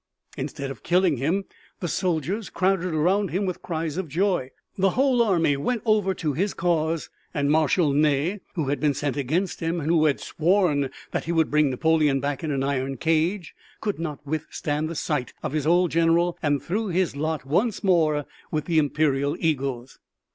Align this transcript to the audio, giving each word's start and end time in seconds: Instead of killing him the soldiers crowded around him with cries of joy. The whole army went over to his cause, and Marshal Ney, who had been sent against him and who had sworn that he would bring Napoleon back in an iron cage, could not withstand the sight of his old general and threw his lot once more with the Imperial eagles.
Instead 0.35 0.71
of 0.71 0.81
killing 0.81 1.17
him 1.17 1.43
the 1.79 1.87
soldiers 1.87 2.49
crowded 2.49 2.91
around 2.95 3.29
him 3.29 3.45
with 3.45 3.61
cries 3.61 3.97
of 3.97 4.07
joy. 4.09 4.49
The 4.75 4.89
whole 4.97 5.21
army 5.21 5.55
went 5.57 5.83
over 5.85 6.15
to 6.15 6.33
his 6.33 6.55
cause, 6.55 7.11
and 7.35 7.51
Marshal 7.51 7.93
Ney, 7.93 8.39
who 8.55 8.69
had 8.69 8.79
been 8.79 8.95
sent 8.95 9.15
against 9.15 9.59
him 9.59 9.79
and 9.79 9.87
who 9.91 10.05
had 10.05 10.19
sworn 10.19 10.89
that 11.11 11.25
he 11.25 11.31
would 11.31 11.51
bring 11.51 11.69
Napoleon 11.69 12.19
back 12.19 12.43
in 12.43 12.49
an 12.49 12.63
iron 12.63 12.97
cage, 12.97 13.53
could 13.79 13.99
not 13.99 14.25
withstand 14.25 14.89
the 14.89 14.95
sight 14.95 15.33
of 15.43 15.53
his 15.53 15.67
old 15.67 15.91
general 15.91 16.35
and 16.41 16.63
threw 16.63 16.87
his 16.87 17.15
lot 17.15 17.45
once 17.45 17.83
more 17.83 18.25
with 18.49 18.65
the 18.65 18.79
Imperial 18.79 19.37
eagles. 19.39 19.99